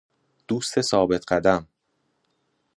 [0.47, 1.67] دوست ثابت قدم